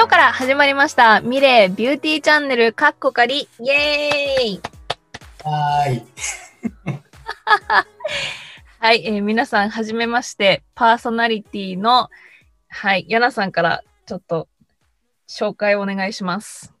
[0.00, 4.60] 今日から始まりましたミレービューティーチャンネルカッコカリイエーイ
[5.44, 6.02] はーい。
[8.80, 12.08] はい、えー皆さんはじめましてパーソナリティの
[12.68, 14.48] はいヤナさんからちょっと
[15.28, 16.72] 紹介をお願いします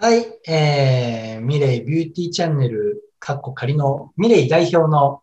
[0.00, 0.26] はい。
[0.48, 5.22] えー、ミレイビューティーチャンネル、カッコ仮のミレイ代表の、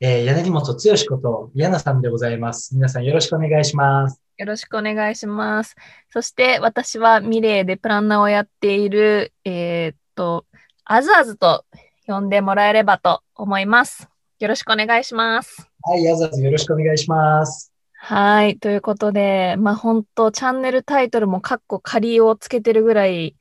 [0.00, 0.78] えー、柳本剛
[1.08, 2.74] こと、ヤナさんでございます。
[2.74, 4.22] 皆さんよろしくお願いします。
[4.38, 5.76] よろしくお願いします
[6.08, 10.46] そして私はミレーでプランナーをやっているえーっと
[10.86, 11.66] あずあずと
[12.06, 14.08] 呼んでもらえればと思います
[14.38, 17.72] よろしくお願いしますはい、ヤザーズよろしくお願いします。
[17.94, 18.58] はい。
[18.58, 23.34] ということで、まあ本当チャンネルタイトルもカッコ仮をつけてるぐらい、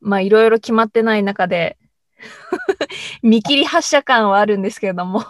[0.00, 1.78] まあいろいろ決まってない中で、
[3.22, 5.24] 見切り発車感はあるんですけれども、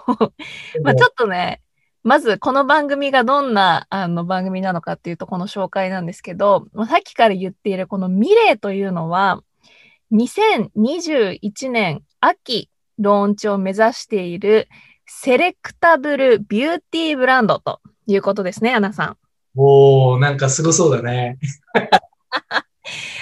[0.83, 1.61] まあちょっとね、
[2.03, 9.43] まずこの番組がどんなあの番組なのかっていうとこの紹介なんですけど、まあさっきから言っているこのミレーというのは、
[10.13, 14.69] 2021年秋ローンチを目指している
[15.07, 19.17] セレクタブルビューティーブランドということですね、アナさん。
[19.57, 21.39] おー、なんかすごそうだね。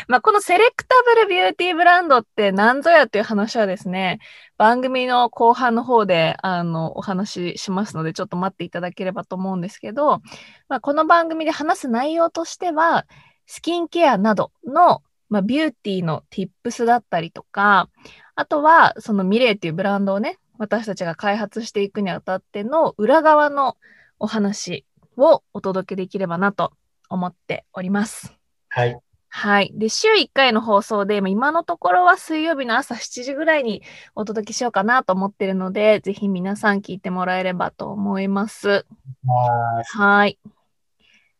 [0.08, 4.20] まあ、このセレクタブルビューティーブランドって何ぞやっていう話はですね、
[4.56, 10.22] 番組の後半の方であのお話ししますので、ちょっと待っていただければと思うんですけど、
[10.70, 13.06] まあ、この番組で話す内容としては、
[13.46, 17.90] スキンケアなどの、まあ、ビューティーの tips だったりとか、
[18.34, 23.76] あとはそのミレーっていうブランドをね、私たちが開発していくにあたっての裏側の
[24.18, 24.86] お話
[25.18, 26.72] をお届けできればなと
[27.10, 28.34] 思っております。
[28.70, 28.98] はい。
[29.30, 29.72] はい。
[29.74, 33.82] で、週1回の放送で、まあ今のところは水曜日の朝7時ぐらいに
[34.14, 38.86] お届けしようかなと思ってるので、ぜひ皆さん聞いてもらえればと思います。
[39.22, 40.38] まあはい。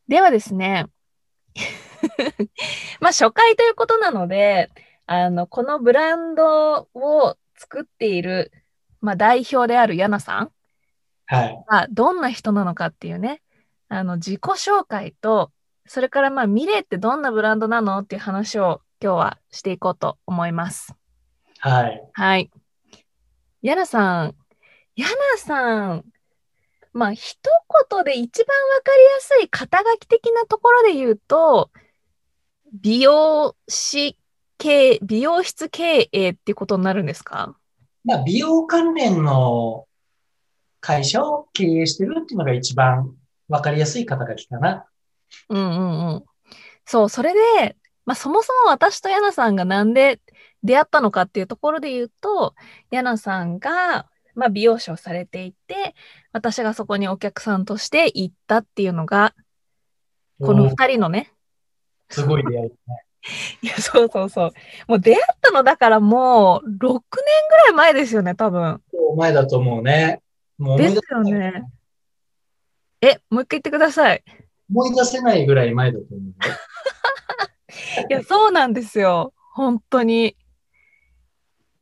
[0.07, 0.87] ではですね、
[3.01, 4.71] まあ初回ということなので、
[5.07, 8.53] あの、このブランドを作っている、
[9.01, 10.53] まあ代表であるヤナさん
[11.27, 11.65] はい。
[11.69, 13.43] がどんな人なのかっていうね、
[13.89, 15.51] あの、自己紹介と、
[15.89, 20.95] それからまあ、ミレーってどんなブランドなのっていう話を今日はしていこうと思います。
[21.59, 22.09] はい。
[22.13, 22.51] はい。
[23.63, 24.35] ヤナさん、
[24.95, 26.05] ヤナさん、
[26.93, 27.39] まあ、一
[27.91, 31.71] 言で一番わかりやすい肩書き的なところで言うと、
[32.73, 34.19] 美容師
[34.59, 37.57] 経、美容室経営っていうことになるんですか？
[38.05, 39.87] まあ、美容関連の
[40.81, 43.15] 会社を経営してるっていうのが一番
[43.49, 44.85] わかりやすい肩書きかな。
[45.49, 46.25] うんうんうん。
[46.85, 50.21] そう、それで、まあ、そもそも私とヤナさんがなんで
[50.63, 52.55] 出会ったのかっていうところで言うと、
[52.91, 55.95] ヤナさんが、まあ、美容師をされていて、
[56.33, 59.35] 私がそこにお客さんとして行ったっていうのが、
[60.41, 61.33] この二人のね、
[62.09, 62.73] すごい出会いね。
[63.63, 64.53] いや、そうそうそう。
[64.87, 68.81] もう出会ったのだからもう6年ぐらい前ですよね、多分。
[69.17, 70.23] 前だと思うね。
[70.57, 71.65] もうですよね。
[73.01, 74.25] え、もう一回言ってください。
[74.71, 76.35] 思い出せないぐらい前だと思うよ。
[78.11, 79.33] いや、そうなんですよ。
[79.55, 80.37] 本当に。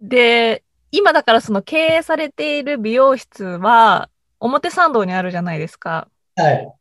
[0.01, 4.09] で、今だからその経営されている美容室は
[4.41, 6.09] 表参道にあるじゃないですか。
[6.37, 6.73] はい。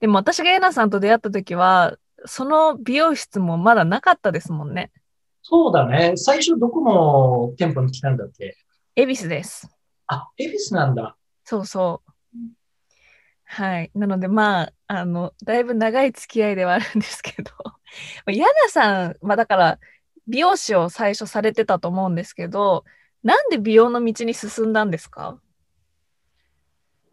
[0.00, 4.90] でも私がエナさんと出会った時は、その美容室もまだなかったですもんね。
[5.42, 6.12] そうだね。
[6.16, 8.56] 最初どこの店舗に来たんだっけ？
[8.94, 9.68] 恵比寿です。
[10.06, 11.16] あ、恵比寿なんだ。
[11.44, 12.11] そうそう。
[13.54, 13.90] はい。
[13.94, 17.52] なのでまあ、あの、だいぶ長い付き合いではあるんですけど、
[18.32, 19.78] ヤナさん、まあだから、
[20.26, 22.84] 美容師を最初されてたと思うんですけど、
[23.22, 25.38] なんで美容の道に進んだんですか？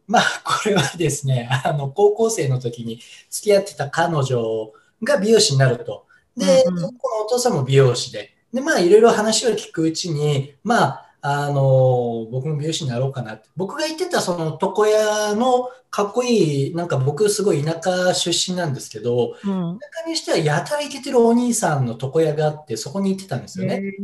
[0.07, 4.71] まあ、これはですね、あの、高校生の時に付き合ってた彼女
[5.03, 6.07] が美容師になると。
[6.37, 8.33] で、うんうんこのお父さんも美容師で。
[8.53, 13.49] で、まあ、いろいろ話を聞くうちに、まあ、あの、僕も美容師になろうかなって。
[13.57, 19.79] 僕が言ってたその床屋のかっこいい、なんか僕すごい田舎出身なんですけど、うん。
[19.79, 23.81] 田舎にしてはやたらイケてるお兄さんの床屋があって、そこに行ってたんですよね。
[23.81, 24.03] で、う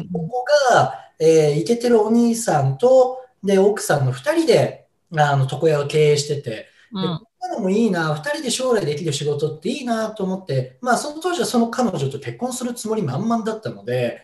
[0.00, 4.86] んここが、えー、イケてるお兄さんと、で、奥さんの二人で、
[5.16, 7.08] あの、床屋を経営してて、うんで
[7.38, 14.22] こんなのもいいな、二人で将来できる仕事っていいなと思って、まあ、その当時はその彼女と結婚するつもり満々だったので、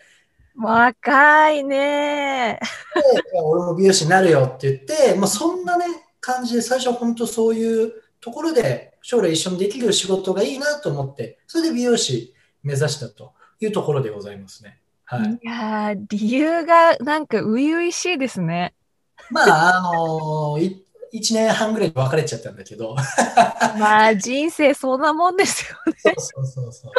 [0.57, 2.61] 若いね
[3.33, 5.87] で俺も美容師になるよって言って、まあ、そんなね、
[6.23, 12.33] 感じで、最初は本当そういうところで、将来一緒にできる仕事がいいなと思って、それで美容師
[12.63, 14.79] 目指したというところでございますね。
[15.05, 15.21] はい。
[15.21, 18.73] いやー、理由がなんか初々しいですね。
[19.31, 22.97] まあ、あのい1年半ぐらいで別れちゃったんだけど、
[23.79, 26.15] まあ人生そんなもんですよね。
[26.17, 26.93] そうそうそうそう。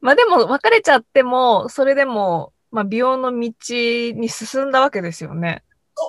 [0.00, 5.64] まあでも別れちゃっても、それでも、まあ美容の道に進んだわけですよね。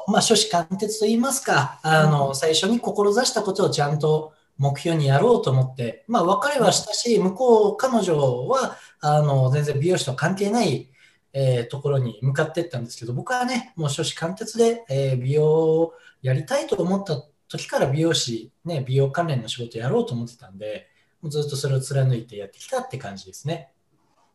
[0.07, 10.87] まあ、初子貫徹と言いますか、あの、最初に志したことをちゃんと目標にやろうと思って、まあ、別れはしたし、向こう、彼女は、あの、全然美容師と関係ない、
[11.33, 20.87] えーところに向かっていったんですけど、僕はね、もう初子貫徹で、えー美容をやりたいと思った時から美容師、ね、美容関連の仕事やろうと思ってたんで、
[21.21, 23.71] もうずっとそれを貫いてやってきたって感じですね。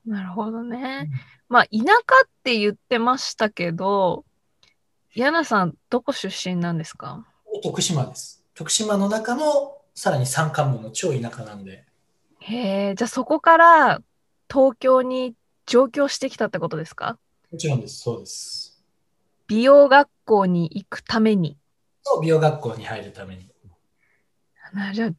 [0.07, 1.21] なるほどねうん。
[1.49, 1.85] まあ田舎
[2.25, 4.25] って言ってましたけど、
[5.15, 7.27] ヤナさん、どこ出身なんですか？
[7.63, 8.45] 徳島です。
[8.55, 11.85] 徳島の中のさらに山間部の超田舎なんで、
[12.41, 14.03] へえ、じゃあそこから
[14.49, 15.35] 東京に
[15.67, 17.19] 上京してきたってことですか？
[17.51, 18.85] もちろんです、そうです。
[19.47, 21.57] 美容学校に行くために。
[22.05, 23.49] と美容学校に入るために。
[24.73, 25.11] なじゃあ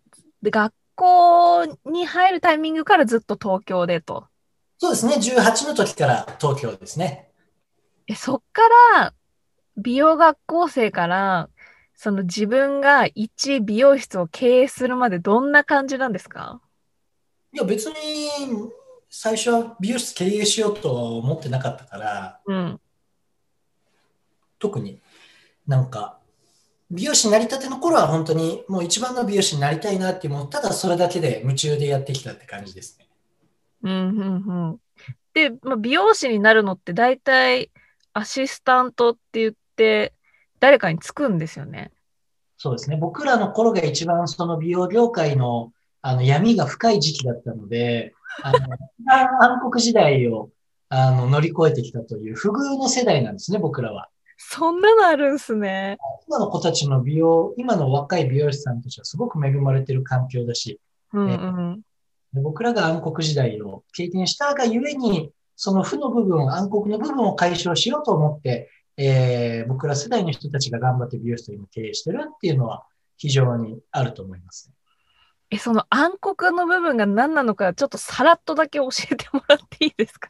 [0.42, 4.28] で学校に入るタイミングからずっと東京でと。
[4.80, 7.32] そうですね、18の時から東京ですね。
[8.08, 8.62] え、そっか
[9.02, 9.14] ら
[9.76, 11.50] 美容学校生から
[11.96, 16.62] その自分が一美容室を経営するまでどんな感じなんですか？
[17.52, 18.30] いや、別に
[19.10, 22.80] 最初は美容室経営しようとは思ってなかったから、うん。
[24.60, 25.02] 特に
[25.66, 26.20] なんか、
[26.92, 33.07] 美容師になりたての頃は本当にもう一番の美容師になりたいなってもうただそれだけで夢中でやってきたって感じですね。
[33.84, 34.80] うん、うん、うん。
[35.34, 37.72] で、まあ、美容師になるのって大体
[38.14, 40.14] アシスタントって言って
[40.60, 41.92] 誰かにつくんですよね。
[42.58, 42.98] そうですね。
[42.98, 45.72] 僕らの頃が一番その美容業界の
[46.02, 48.60] あの闇が深い時期だったので、あの
[49.44, 50.50] 暗黒時代を
[50.90, 54.10] あの乗り越えてきたという不遇の世代なんですね、僕らは。
[54.38, 55.98] そんなのあるんすね。
[56.28, 60.80] 今の子たちの美容、今の若い美容師さんたちはすごく恵まれている環境だし、
[61.14, 61.82] うんうん。
[62.42, 72.84] 僕らが暗黒時代を経験したがゆえに、その負の部分、暗黒の部分を解消しようと思って、えー僕ら世代の人たちが頑張って美容室を今経営してるっていうのは
[73.18, 74.76] 非常にあると思います、ね。
[75.52, 80.30] え、その暗黒の部分が何なのか、ちょっとさらっとだけ教えてもらっていいですか？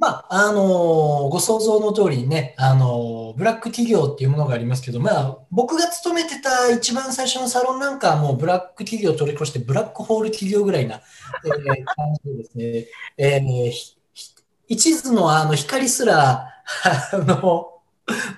[0.00, 11.02] まあ、あのーご想像の通りにね、あのーブラック企業っていうものがありますけど、まあ、僕が勤めてた一番最初のサロンなんかはもうブラック企業を取り越してブラックホール企業ぐらいな、
[11.44, 12.86] えー感じでですね、
[13.18, 13.72] えー
[14.68, 16.46] 一途のあの光すら、
[17.12, 17.80] あの、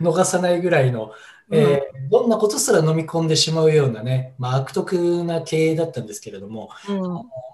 [0.01, 1.13] 逃さないぐらいの、
[1.53, 7.01] えーどんなことすら飲み込んでしまうようなね、まあ、悪徳な経営だったんですけれども、うん。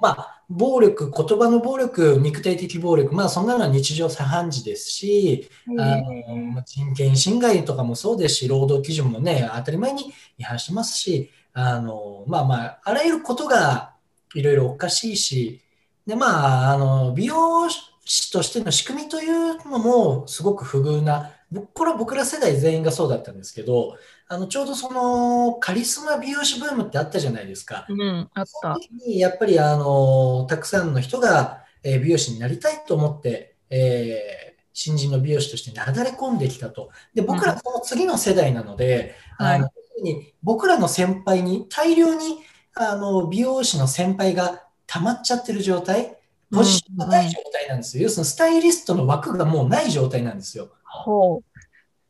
[0.00, 5.48] まあ、暴力、言葉の暴力、肉体的暴力、まあ、そんなのは日常茶飯事ですし、
[5.78, 13.92] あのまあ人権侵害とかもそうですし、労働基準もね、当たり前に違反してますし、あのまあまあ、あらゆることが
[14.34, 15.60] いろいろおかしいし、
[16.04, 17.68] で、まあ、あの美容
[18.04, 23.96] 師としての仕組みというのもすごく不遇な、僕これは僕ら世代全員がそうだったんですけど、
[24.28, 27.86] あのちょうどそのカリスマ美容師ブームってあったじゃないですか。
[27.88, 28.74] うん、あった。
[28.74, 36.90] 時にやっぱりあのたくさんの人が、えー美容師になりたいと思って、えー新人の美容師としてなだれ込んできたと。
[37.12, 42.38] で僕らその次の世代なので、はいあの要するに僕らの先輩に大量に
[42.74, 46.16] あの美容師の先輩が溜まっちゃってる状態、
[46.52, 48.04] ポジションがない状態なんですよ。
[48.04, 50.70] 要するにスタイリストの枠がもうない状態なんですよ。
[50.90, 51.42] ほ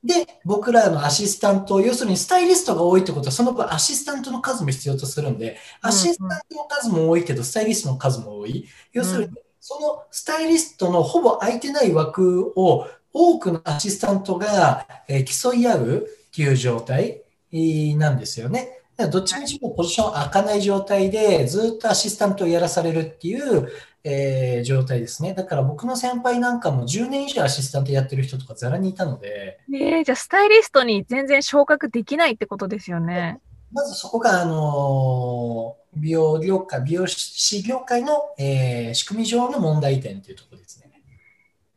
[0.05, 8.67] で、僕らのアシスタント、要するにスタイリストが多いってことは、その分アシスタントの数も必要とするんで、アシスタントの数も多いけど、スタイリストの数も多い。
[8.93, 9.31] 要するに、
[9.61, 18.81] そのスタイリストのほぼ空いてない枠を多くのアシスタントが、えー競い合うっていう状態えーなんですよね。
[19.13, 23.69] どっちみちもポジション開かない状態で、ずっとアシスタントをやらされるっていう、
[24.05, 25.35] えー状態ですね。
[25.35, 29.77] だから僕の先輩なんかも10年以上アシスタントやってる人とかざらにいたので、う。
[29.77, 33.41] えー、じゃあスタイリストに全然昇格できないってことですよね。
[33.73, 40.91] まずそこが、あの美容業界、美容師業界の、えー仕組み上の問題点というところですね。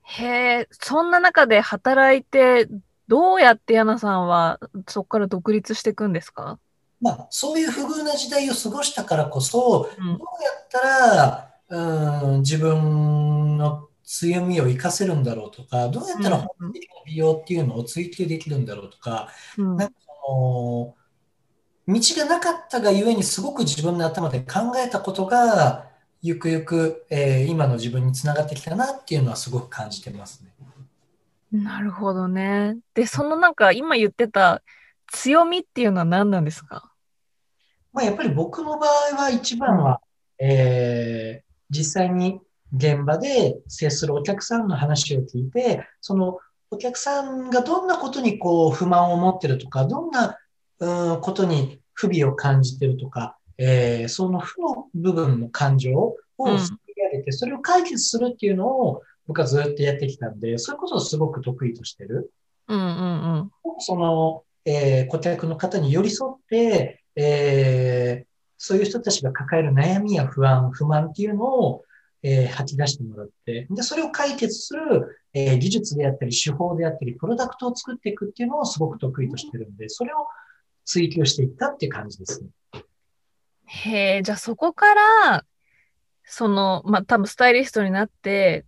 [0.03, 0.25] へ
[0.61, 2.67] え、そんな中で働いて、
[3.07, 6.59] どうやってヤナさんはそこから独立していくんですか？
[7.01, 19.93] まあ、そういう不遇な時代を過ごしたからこそ、うんどうやったら、うん、自分の強みを活かせるんだろうとか、どうやったら本格的な美容っていうのを追求できるんだろうとか、うんなんか
[20.25, 20.95] そ
[21.87, 25.87] の道がなかったがゆえにすごく自分の頭で考えたことが、
[26.21, 30.51] ゆくゆく、えー今の自分につながってきたなっていうのはすごく感じてますね。
[31.51, 32.77] なるほどね。
[32.93, 34.61] で、そのなんか今言ってた
[35.07, 36.91] 強みっていうのは何なんですか？
[37.93, 40.01] まあ、やっぱり僕の場合は一番は、
[40.37, 42.39] えー実際に
[42.73, 46.37] 現場で接するお客さんの話を聞いて、その
[46.69, 50.37] お客さんがどんなことにこう不満を持ってるとか、どんな、
[50.79, 56.77] うん、ことに不備を感じてるとか、えー、その負の部分の感情を吸い
[57.11, 62.31] 上げて、それを解決するっていうのを僕はずっとやってきたんで、そういうことをすごく得意としてる。
[62.67, 68.30] うんうんうん、その、えー、顧客の方に寄り添って、えー、
[68.63, 71.83] そういう人たちが抱える悩みや不安、不満っていうのを、
[72.21, 80.27] えー、吐き出してもらって、で、それを解決する、えー、技術であったり、手法であったり、プロダクトを作っていくっていうのをすごく得意としてるんで、それを
[80.85, 82.49] 追求していったっていう感じですね。
[83.65, 85.43] へえ、じゃあそこから、
[86.23, 88.63] その、まあ、多分スタイリストになって、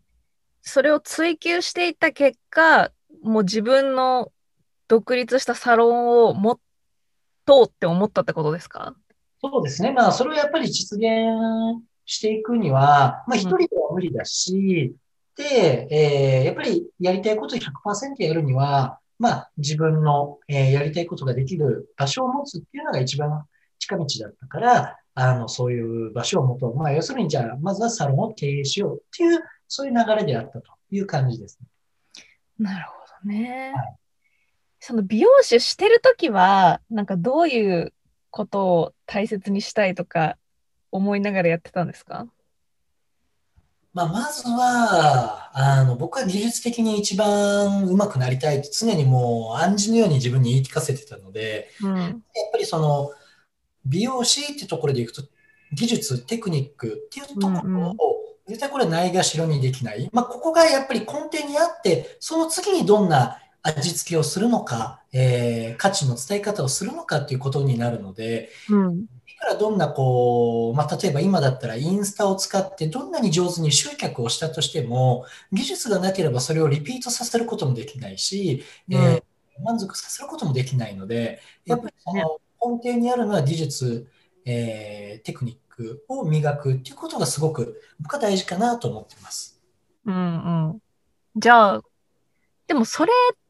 [0.63, 4.31] それを追求していった結果、もう自分の
[4.87, 6.59] 独立したサロンを持
[7.45, 8.95] とうって思ったってことですか？
[9.43, 9.91] そうですね。
[9.91, 11.05] まあ、それをやっぱり実現
[12.05, 14.95] していくには、まあ、一人では無理だし、
[15.37, 23.45] うん、で、えー、やっぱりやりたいことを100%やるには、まあ、自分の、えー、やりたいことができる場所を持つっていうのが一番
[23.79, 26.75] 近道だったから、あの、そういう場所を持とう。
[26.75, 31.67] まあ、要するに、じゃあ、まずはサロンを経営しようっていう、そういう流れであったという感じですね。
[32.59, 32.93] なるほ
[33.25, 33.73] どね。
[33.75, 33.95] はい、
[34.79, 37.93] その美容師してるときは、なんかどういう
[38.33, 40.37] ことを大切にしたいとか
[40.91, 42.25] 思いながらやってたんですか？
[43.93, 52.11] まあ、まずは、あの、僕は技術的に一番上手くなりたいって常にもう暗示のように自分に言い聞かせてたので、うん、やっ
[52.51, 53.11] ぱりその、
[53.85, 55.21] 美容師ってところでいくと、
[55.71, 57.95] 技術、テクニックっていうところを、
[58.47, 60.09] 絶対これないがしろにできない。
[60.11, 82.41] まあ、ここがやっぱり根底にあって、その次にどんな味付けをするのか、えー、価値の伝え方をするのかっていうことになるので、うん、いくらどんなこう、まあ、例えば今だったらインスタを使ってどんなに上手に集客をしたとしても、技術がなければそれをリピートさせることもできないし、うん、えー、満足させることもできないので、やっぱりその、
[82.75, 84.07] 根底にあるのは技術、
[84.45, 89.61] えー、テクニックを磨くっていうことがすごく僕は大事かなと思ってます。
[90.05, 90.79] うんうん。
[91.37, 91.81] じゃあ、
[92.67, 93.42] でもそれって、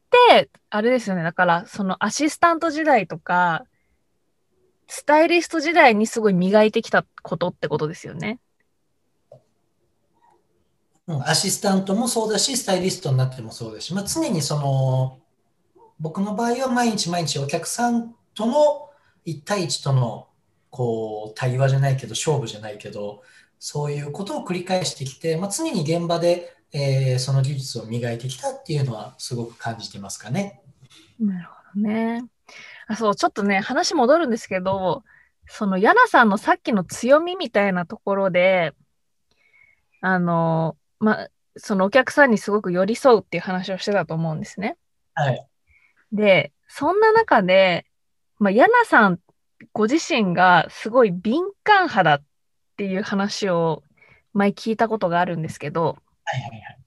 [0.70, 1.22] あれですよね。
[1.22, 3.64] だから、そのアシスタント時代とか、
[4.86, 8.38] スタイリスト時代にすごい磨いてきたことってことですよね。
[11.06, 15.20] うん、アシスタントもそうだし、スタイリストになってもそうだし、まあ、常にその、
[16.00, 18.90] 僕の場合は毎日毎日お客さんとの
[19.26, 20.28] 1対1との
[20.70, 23.22] こう対話じゃないけど勝負じゃないけど
[23.60, 30.60] そういうことを繰り返してきて、まあ、常に現場で、えー、その技術を磨いてきたっていうのはすごく感じてますかね。
[31.18, 32.24] なるほどね。
[32.86, 35.02] あそうちょっとね話戻るんですけど
[35.46, 38.74] そのヤナさんのさっきの強みみたいなところで
[40.02, 44.76] あのまそのお客さんにすごく寄り添うっていう話をしてたと思うんですね。
[45.14, 45.46] はい。
[46.12, 47.86] でそんな中で
[48.38, 49.20] まあ、ヤナさん
[49.72, 52.22] ご自身がすごい敏感肌っ
[52.76, 53.82] ていう話を
[54.32, 56.78] 前聞いたことがあるんですけど、はいはいはい、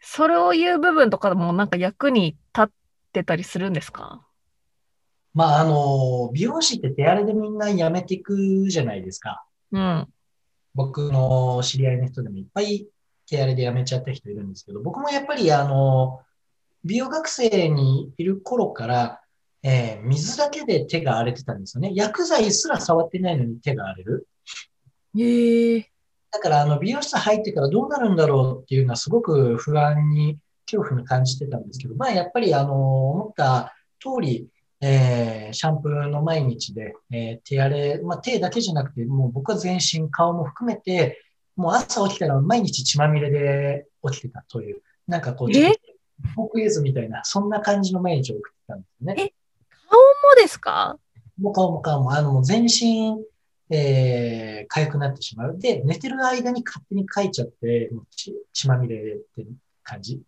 [0.00, 2.68] それを言う部分とかもなんか役に立っ
[3.12, 4.24] てたりするんですか？
[5.34, 9.44] まあ、あの、美容師って手荒れでみんな辞めていくじゃないですか。
[9.70, 10.08] うん。
[10.74, 12.88] 僕の知り合いの人でもいっぱい
[13.28, 16.20] 手荒れで辞めちゃった人いるんですけど、僕もやっぱりあの、
[16.84, 19.20] 美容学生にいる頃から、
[19.62, 21.92] えー、水だけで手が荒れてたんですよね。
[21.94, 24.28] 薬剤すら触ってないのに手が荒れる。
[25.16, 25.84] えー、
[26.30, 30.38] だから、あの、美容室入ってからどうなるんだろうっていうのはすごく不安に、
[30.70, 34.48] 恐怖に感じてたんですけど、まあ、やっぱり、あの、思った通り、
[34.82, 41.22] えー、シャンプーの毎日で、えー、手荒れ、まあ、手だけじゃなくて、もう僕は全身、顔も含めて、
[41.56, 49.32] もう朝起きたら毎日血まみれで起きてたという、なんかこう、フォークエイズみたいな、そんな感じの毎日を送ってたんですね。
[49.88, 50.04] 顔も
[50.36, 50.98] ですか？
[51.40, 53.16] もう顔も顔も、あの、全身、
[53.70, 55.58] えー、痒くなってしまう。
[55.58, 58.98] で、寝てる間に勝手に書いちゃって、血血まみれっ
[59.36, 59.46] て
[59.82, 60.22] 感じ。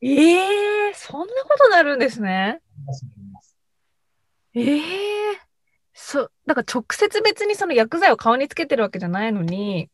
[0.00, 2.60] ええー、そんなことなるんですね。
[4.54, 4.82] ええー、
[5.92, 9.90] そ、だから直接別にその薬剤を顔につけてるわけじゃないのに、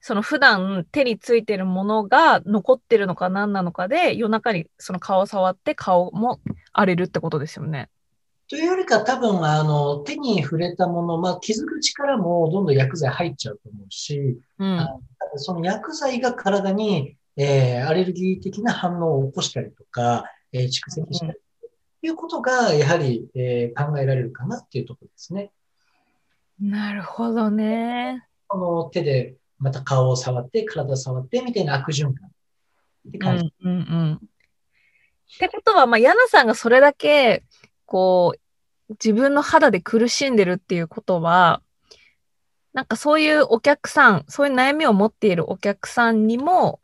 [0.00, 6.40] その普段手についてるものが残ってるのか何なのかで夜中にその顔を触って顔も
[6.72, 7.88] 荒れるってことですよね。
[8.48, 14.88] というよりか多分、あの、手に触れたもの、まあ、気づく力もどんどん薬剤入っちゃうと思うし、うん、
[15.36, 25.50] その薬剤が体に、えー、アレルギー的な反応を起こしたりとか、えー、蓄積したりということが、やはり、えー、考えられるかなっていうところですね。
[26.60, 28.24] なるほどね。
[28.46, 33.44] この手でまた顔を触って、体を触って、みたいな悪循環ってう感じ。
[33.44, 34.14] んうんうん。
[34.14, 37.42] ってことは、まあ、ヤナさんがそれだけ、
[37.86, 38.40] こう、
[38.90, 41.62] 自分の肌で苦しんでるっていうことは、
[42.72, 46.80] なんかそういうお客さん、そういう悩みを持っているお客さんにも、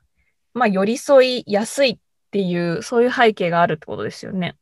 [0.54, 1.98] まあ、寄り添いやすいっ
[2.30, 4.56] ていう、そういう背景があるってことですよね。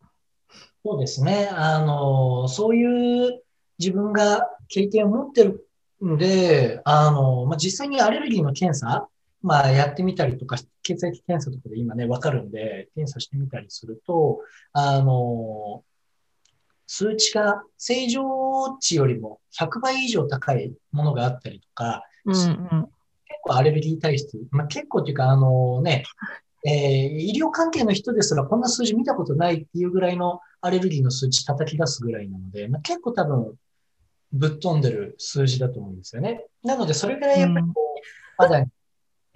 [0.85, 1.49] そうですね。
[1.52, 3.42] あの、そういう
[3.78, 5.68] 自分が経験を持ってる
[6.04, 9.09] んで、あの、まあ、実際にアレルギーの検査、
[9.42, 14.40] まあ、やってみたりとか、血液検査とかで今ね、わかるんで、検査してみたりすると、
[14.73, 15.85] あの、
[16.92, 22.38] 数値が正常値よりも100倍以上高いものがあったりとか、うんうん。
[22.40, 26.02] 結構アレルギー体質、まあ、結構っていうか、あのね、
[26.66, 33.54] えー医療関係の人ですらこんな数字見たことないっていうぐらいのアレルギーの数値叩き出すぐらいなので、まあ、結構多分
[34.32, 36.44] ぶっ飛んでる数字だと思うんですよね。
[36.64, 38.66] なので、それぐらいやっぱりこう、肌に、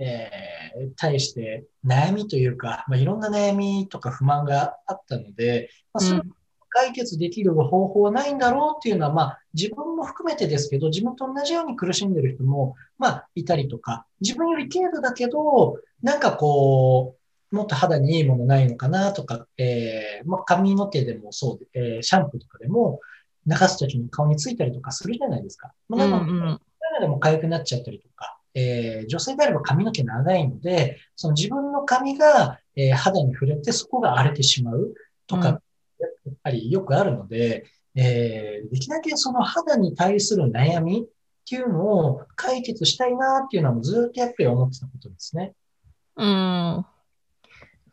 [0.01, 6.23] えー対して悩みというか、まあ、いろんな悩みとか不満があったので、まあ、それを
[6.75, 17.15] 解決できる方法はないんだろうっていうのは、まあ、自分も含めてですけど、自分と同じように苦しんでる人も、まあ、いたりとか、自分より軽度だけど、なんかこ
[17.53, 23.01] う、もっと肌にいいものないのかなとか、えーまあ、髪の毛でもそうで、えーシャンプーとかでも、
[23.47, 25.73] 流すときに顔についたりとかするじゃないですか。
[25.89, 26.61] まあ、なので、うんうん
[27.01, 34.95] でも痒くなっちゃったりとか、えー女性であれば髪の毛長いので、その自分の髪が、えー肌に触れてそこが荒れてしまう
[35.27, 35.59] とか、うん
[36.25, 37.65] やっぱりよくあるので、
[37.95, 45.53] えーできるだけその肌に対する悩みっていうのを解決したいなっていうのはずっとやっぱり思ってたことですね。
[46.17, 46.87] うん。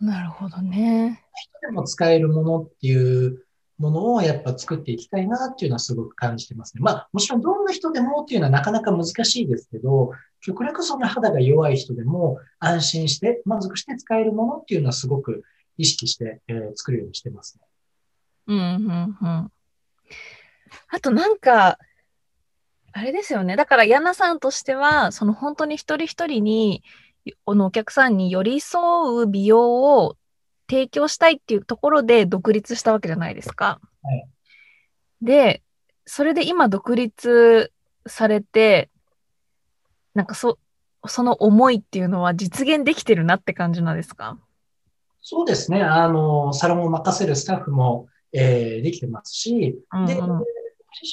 [0.02, 1.24] なるほどね。
[1.36, 3.46] 人でも使えるものっていう
[3.78, 6.82] ものをやっぱ作っていきたいなっていうのはすごく感じてますね。
[6.82, 15.44] まあもちろんどんな人でもっていうのはなかなか難しいですけど、極力その肌が弱い人でも安心して満足して使えるものっていうのはすごく
[15.78, 17.66] 意識して、えー作るようにしてますね。
[18.48, 19.52] うんうんうん。
[20.90, 21.78] あとなんか、
[22.94, 23.56] あれですよね。
[23.56, 26.84] だから、ヤナさんとしては、その本当に一人一人に、
[27.46, 30.18] このお客さんに寄り添う美容を
[30.70, 33.80] 提供したいっていうところで独立したわけじゃないですか。
[34.04, 34.26] はい
[35.24, 35.62] で、
[36.08, 37.72] それで今独立
[38.08, 38.90] されて、
[40.16, 40.58] なんかそ、
[41.06, 44.40] その思いっていうのは実現できてるなって感じなんですか？
[45.22, 45.84] そうですね。
[45.84, 49.60] あの、サロンを任せるスタッフも、えーできてますし、
[50.08, 50.46] で、うんうん。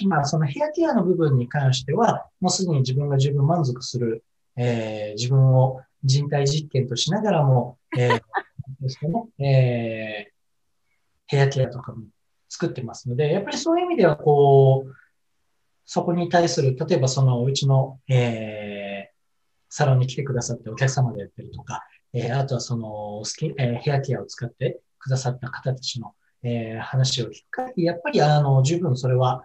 [0.08, 4.24] まあ、そのヘアケアの部分に関しては、もうすでに自分が十分満足する、
[4.56, 8.20] えー自分を人体実験としながらも、えー
[8.80, 10.32] ですかね、 えー
[11.26, 12.04] ヘアケアとかも
[12.48, 14.94] 作ってますので、やっぱりそういう意味では、こう、
[15.84, 19.18] そこに対する、例えばそのうちの、えー
[19.70, 21.82] サロンに来てくださってお客様であったりとか、
[22.14, 29.44] えーあとはそのスキン、えーヘアケアを使ってくださった方たちの、えー話を聞く限り、やっぱりあの十分それは、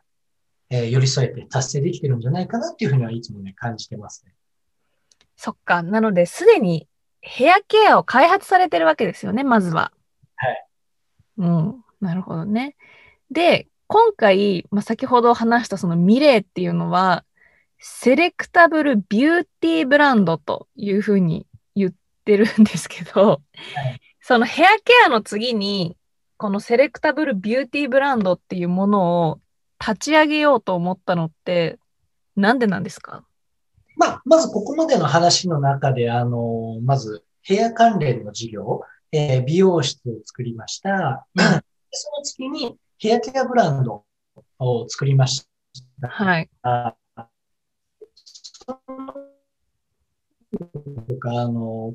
[0.69, 4.33] えー寄り添えて達成できてるんじゃないかなっていうふうにはいつもね、感じてますね。
[5.35, 5.83] そっか。
[5.83, 6.87] なので、すでに
[7.21, 9.91] ヘアケアを開発されてるわけですよね、まずは。
[10.35, 10.67] はい。
[11.37, 11.83] うん。
[12.01, 12.75] なるほどね。
[13.31, 17.23] で、今回、まあ、先ほど話したそのミレーっていうのは、
[17.79, 21.93] セレクタブルビューティーブランドというふうに言っ
[22.25, 25.97] てるんですけど、はいそのヘアケアの次に、
[26.43, 29.39] このセレクタブルビューティーブランドっていうものを
[29.79, 31.79] 立ち上げようと思ったのって、
[32.35, 33.23] なんでなんですか？
[33.95, 38.81] まあ、まずここまでの話の中で、あの、まずヘア関連の事業、
[39.13, 41.25] えー美容室を作りました。
[41.33, 41.43] うん
[41.91, 44.03] その次にヘアケアブランド
[44.59, 45.47] を作りまし
[46.01, 46.09] た。
[46.09, 46.49] はい。
[46.67, 46.75] と
[51.19, 51.93] か、あの、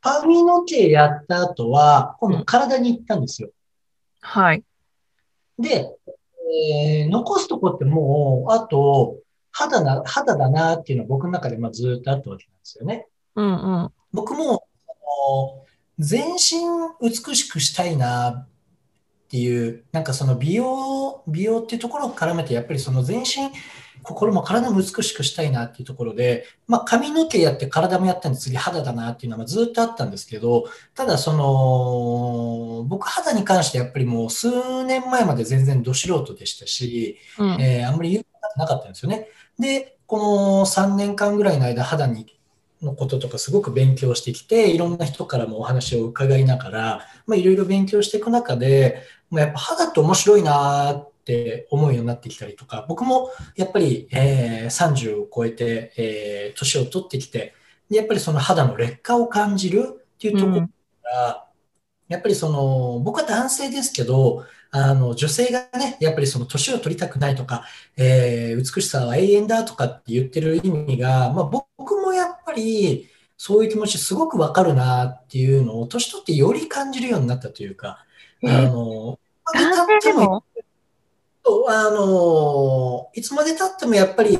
[0.00, 3.50] 髪の毛やった後は、今度体に行ったんですよ。
[4.20, 4.64] はい。
[5.58, 5.96] で、
[6.64, 9.18] えー残すとこってもう、あと、
[9.52, 13.06] 肌な、肌だなっていうのは僕の中でまあずっとあったわけなんですよね。
[13.36, 13.92] うんうん。
[14.12, 14.64] 僕も、
[15.98, 16.60] 全身
[17.00, 18.48] 美しくしたいなっ
[19.28, 23.50] ていう、なんかその美容、美容っていうところを絡めて、やっぱりその全身、
[24.02, 37.60] 心も体も美しくしたいなっていうところで、まあ髪の毛やって体もやったんで次肌だなっていうのはずっとあったんですけど、ただその、僕肌に関してやっぱりもう数年前まで全然ど素人でしたし、うん。
[37.60, 39.28] えーあんまり言うことなかったんですよね。
[39.58, 42.26] で、この3年間ぐらいの間、肌に
[42.82, 57.54] のこととかすごく勉強してきて、いろんな人からもお話を伺いながら、まあ、いろいろ勉強していく中で、まあ、やっぱ肌って面白いなって思うようになってきたりとか、僕もやっぱり、えー30を超えて、えー年を取ってきて、
[57.90, 60.68] やっぱりその肌の劣化を感じるっていうところか
[61.04, 61.46] ら、
[62.08, 67.64] やっぱりその、僕は男性ですけど、あの、女性がね、やっぱりその年を取りたくないとか、
[67.96, 78.04] えー美しさは永遠だとかって言ってる意味が、まあ僕もやっぱり、そういう気持ちすごくわかるなっていうのを、年取ってより感じるようになったというか、
[78.44, 79.18] あの、
[79.52, 80.44] 男性でも？
[81.44, 84.38] そうあの、いつまで経ってもやっぱり、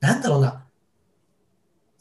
[0.00, 0.64] なんだろうな、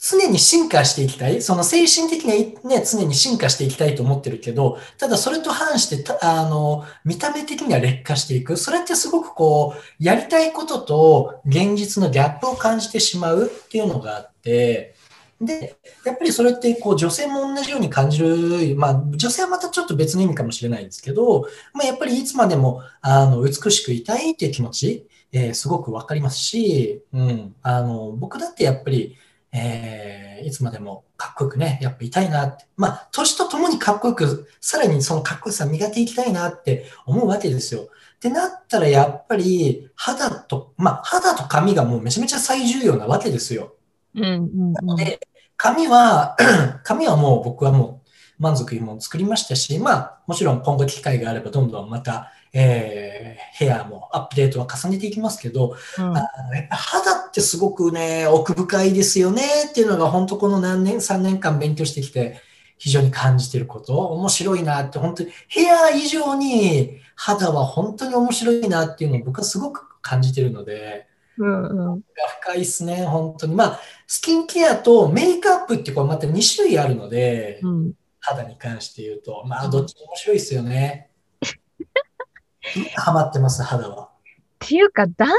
[0.05, 1.41] 常に進化していきたい。
[1.41, 8.57] その精神的にね、常に進化していきたいと思ってるけど、ただそれと反してた、あの、見た目的には劣化していく。
[8.57, 14.92] それってすごくこう、やりたいことと現実のギャップを感じてしまうっていうのがあって、
[15.45, 29.17] で、やっぱりそれってこう女性も同じように感じる、まあ女性はまたちょっと別の意味かもしれないですけど、まあやっぱりいつまでもあの美しくいたいっていう気持ち、えーすごくわかりますし、うん、あの僕だってやっぱり、
[29.51, 37.83] えーいつまでもかっこよくね、やっぱいたいなって、まあ年とともにかっこよく、さらにそのかっこよさ磨いていきたいなって思うわけですよ。
[37.83, 43.75] ってなったらやっぱり肌と、まあ肌と髪がもうめちゃめちゃ最重要なわけですよ。
[44.15, 44.95] うんうんうん。
[44.97, 45.19] で、
[45.63, 46.35] 紙は、
[46.83, 56.05] 紙はもう僕はもう満足いいもの作りましたし、まあもちろん今後機会があればどんどんまた、えーヘアもアップデートは重ねていきますけど、うん。
[56.05, 62.41] あのやっぱ肌ってすごくね、奥深いですよねっていうのが本当この何年、3年間勉強してきて
[62.77, 72.01] 非常に感じてること、面白いなって本当にヘア以上に肌は本当に面白いなっていうのを僕はすごく感じてるので、うんうん。
[72.41, 73.55] 深いですね、本当に。
[73.55, 77.93] まあ、スキンケアとメイクアップってこうまた2種類あるので、うん。
[78.19, 81.09] 肌に関して言うと、まあ、どっちも面白いですよね。
[82.95, 84.05] ハマってます、肌は。
[84.05, 84.09] っ
[84.59, 85.35] ていうか、男性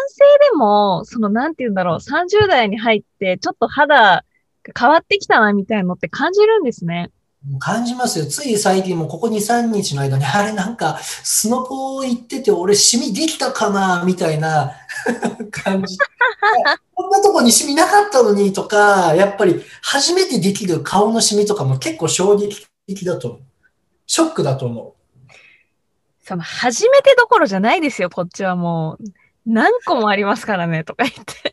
[0.52, 4.24] でも、その、なんて言うんだろう、30代に入って、ちょっと肌が
[4.78, 7.10] 変わってきたな、みたいなのって感じるんですね。
[7.58, 8.26] 感じますよ。
[8.26, 14.72] つい最近もここ2、3日の間に、あれなんか、スノポ行ってて、俺、シミできたかなみたいな
[15.52, 15.98] 感じ。
[16.94, 23.40] こんなとこにシミなかったのにとか、やっぱり、初めてできる顔のシミとかも結構衝撃的だと思う。
[24.06, 25.32] ショックだと思う。
[26.26, 29.04] その、初めてどころじゃないですよ、こっちはもう。
[29.46, 31.52] 何個もありますからね、とか言って。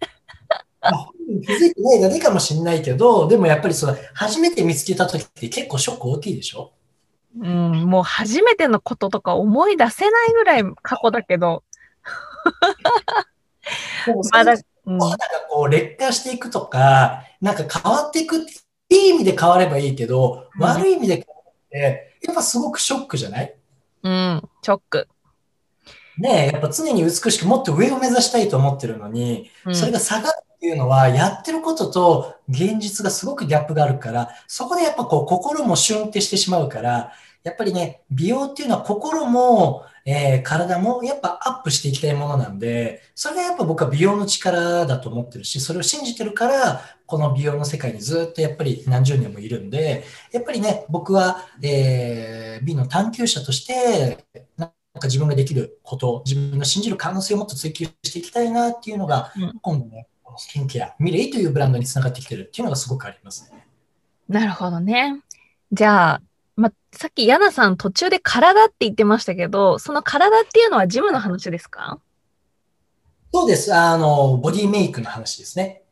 [0.81, 1.09] まあ
[1.45, 6.73] 気づいてないだけかもしれないけど、でもやっぱりその初めて見つけた時って結構ショック大きいでしょ？
[7.39, 11.63] うん、もう初めてのこととか思い出せないぐらい過去だけど。
[14.33, 14.53] まだ、
[14.85, 14.99] うん。
[14.99, 15.17] 肌が
[15.49, 18.51] こう劣化していくとか、なんか変わっていくって、
[18.89, 23.55] いい意味で変わればいいけど、うん悪い意味で変わって、やっぱすごくショックじゃない？
[24.03, 25.07] うん、ショック。
[26.17, 54.25] ねえ、やっぱ常に美しくもっと上を目指したいと思ってるのに、うん、それが下がるっていうのは、やってることと現実がすごくギャップがあるから、そこでやっぱこう心もシュンってしてしまうから、やっぱりね、美容っていうのは心も、えー体もやっぱアップしていきたいものなんで、それがやっぱ僕は美容の力だと思ってるし、それを信じてるから、この美容の世界にずっとやっぱり何十年もいるんで、やっぱりね、僕は、えー美の探求者として、
[54.57, 54.69] なん
[54.99, 59.59] か自分ができること、自分の信じる可能性をもっと追求していきたいなっていうのが、うん。
[59.61, 63.65] 今度ね、スキンケア、ミレイというブランドにつながってきてるっていうのがすごくありますね。
[64.29, 65.21] なるほどね。
[65.71, 66.21] じゃあ、
[66.55, 71.99] ま、さっきヤナさん途中で体って言ってましたけど、その体っていうのはジムの話ですか？
[73.33, 73.73] そうです。
[73.73, 75.83] あの、ボディメイクの話ですね。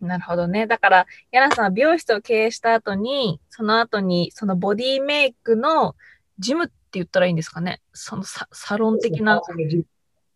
[0.00, 0.66] なるほどね。
[0.66, 5.94] だから、ヤナさんは美容室を経営した後に、その後に、そのボディメイクの
[6.40, 7.80] ジムって言ったらいいんですかね？
[7.92, 9.40] そのササロン的な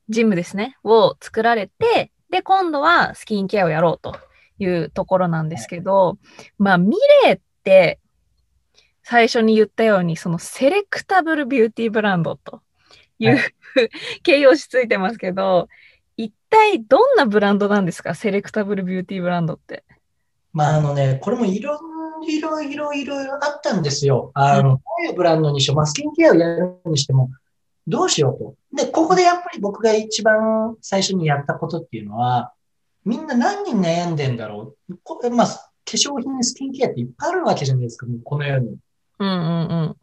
[0.08, 0.76] ジムですね。
[0.84, 4.14] を作られて、で、今度はスキンケアをやろうと
[4.58, 6.18] いうところなんですけど、
[6.58, 6.94] まあ、ミ
[7.24, 7.98] レーって、
[9.02, 12.60] 最初に言ったように、そのセレクタブルビューティーブランドと
[13.18, 13.42] いう、は
[14.22, 15.68] 形容詞ついてますけど、
[16.18, 18.14] 一体どんなブランドなんですか？
[18.14, 19.84] セレクタブルビューティーブランドって。
[20.52, 21.80] まあ、あのね、これもいろ
[22.26, 24.30] いろいろいろいろあったんですよ。
[24.34, 25.76] あの、どういうブランドにしよう。
[25.76, 27.30] まあ、スキンケアをやるにしても、
[27.86, 28.84] どうしようと。
[28.84, 32.52] で、ここでやっぱり僕が一番最初にやったことっていうのは、
[33.04, 34.98] みんな何人悩んでんだろう。
[35.04, 38.06] これ、まあ、化粧品、スキンケアっていっぱいあるわけじゃないですか。
[38.06, 38.76] もうこの世に。
[39.20, 39.96] うんうん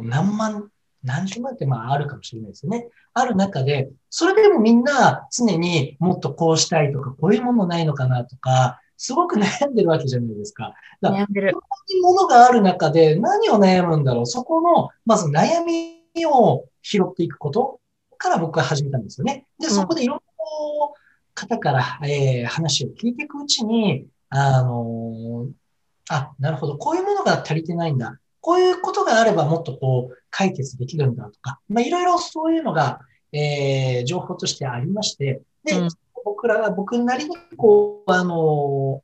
[0.00, 0.08] うん。
[0.08, 0.70] 何万、
[1.04, 2.88] 何十万ってまああるかもしれないですよね。
[3.14, 10.74] ある中で、それでもみんな常にもっとこうしたいとか、こういうものないのかなとか、すごく悩んでるわけじゃないですか。
[11.00, 11.54] だから悩んでる。
[11.54, 14.26] こういうものがある中で何を悩むんだろう。
[14.26, 17.80] そこの、まず悩みを拾っていくこと
[18.18, 19.46] から僕は始めたんですよね。
[19.58, 20.22] で、そこでいろんな
[21.34, 25.52] 方から、えー話を聞いていくうちに、あのー
[26.08, 26.76] あ、なるほど。
[26.76, 28.18] こういうものが足りてないんだ。
[28.40, 33.00] こういうことがあればもっとこう解決できるんだとか、まあ、いろいろそういうのが、
[33.32, 35.88] えー、情報としてありまして、で、うん、
[36.24, 39.02] 僕らは僕なりにこう、あの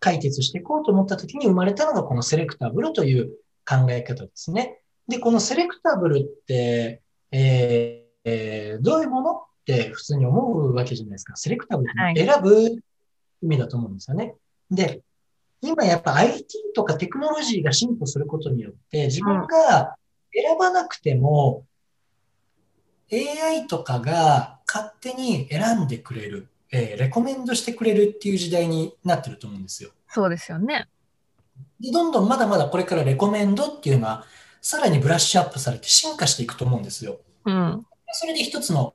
[0.00, 3.30] 解決していこうと思った時に生まれたのがこのセレクタブルという
[3.64, 4.80] 考え方ですね。
[5.08, 11.36] で、このセレクタブルって、えーえー、どういうものって普通に思うわけじゃないですか。
[11.36, 12.60] セレクタブルって選ぶ
[13.42, 14.24] 意味だと思うんですよね。
[14.26, 15.02] はい、で、
[15.60, 19.96] 今やっぱ IT とかテクノロジーが進歩することによって自分が
[20.32, 21.64] 選ばなくても、
[23.12, 29.90] AI とかが勝手に選んでくれる、えー、レコメンドしてくれるっていう時代になってると思うんですよ。
[30.08, 30.88] そうですよね。
[31.78, 34.24] で、どんどんまだまだこれからレコメンドっていうのは、
[34.62, 37.18] さらにブラッシュアップされて進化していくと思うんですよ。
[37.44, 37.84] うん。
[38.12, 38.94] それで一つの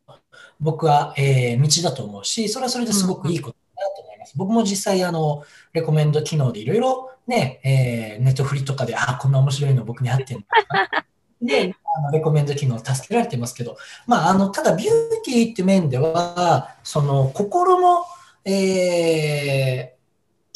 [0.61, 4.33] 僕は、えー、道だと思うし、それはそれですごくいいことだなと思います。
[4.33, 11.05] うん、僕も実際、あの、レコメンド機能でいろいろね、えー、ネットフリとかで、あ、こんな面白いの僕に合ってんのか
[11.41, 14.91] で、あのレコメンド機能助けられてますけど、まあ、あの、ただビュー
[15.25, 18.05] ティーって面では、その心の、
[18.45, 19.96] えー、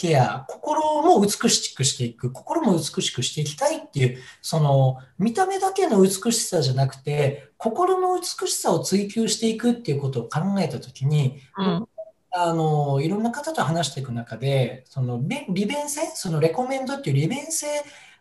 [0.02, 11.88] ケア、心も美しくしていく、心も美しくしていきたいっていう、その見た目だけの美しさじゃなくて、心の美しさを追求していくっていうことを考えたときに、うん、
[12.32, 17.68] あの、いろんな方と話していく中で、その利便性、そのレコメンドっていう利便性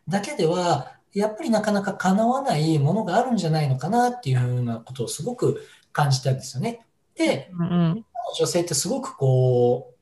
[0.06, 6.84] だけでは、やっぱりなかなか叶わないものがあるんじゃないのかなっていうふうなことをすごく感じたんですよね。
[7.14, 8.04] で、うん、
[8.36, 9.99] 女性ってすごくこう、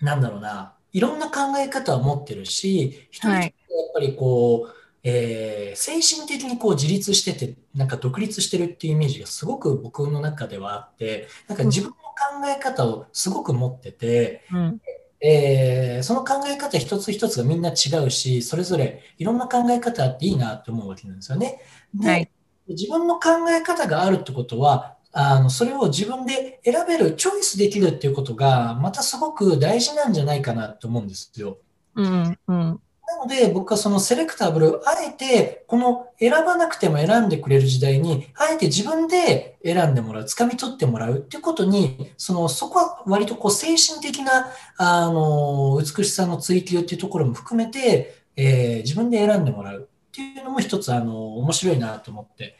[0.00, 3.50] なんだろうな、いろんな考え方を持ってるし、一人やっ
[3.94, 14.80] ぱりこう、えー、精神的にこう自立してて、なんか独立してるっていうイメージがすごく僕の中ではあって、なんか自分の考え方をすごく持ってて、うん、
[15.20, 21.60] えー、その考え方一つ一つがみんな違うし、それぞれいろんな考え方あっていいなって思うわけなんですよね。
[21.94, 22.30] で、はい、
[22.68, 31.58] 自分の考え方があるってことは、あの、それを自分で選べる、チョイスできるっていうことが、またすごく大事なんじゃないかなと思うんですよ。
[31.94, 32.80] うん、うん。
[33.08, 52.58] なので、僕はそのセレクタブル、あえて、この選ばなくても選んでくれる時代に、あえて自分で選んでもらう、掴み取ってもらうっていうことに、その、そこは割とこう精神的な、あの、美しさの追求っていうところも含めて、えー、自分で選んでもらうっていうのも一つ、あの、面白いなと思って、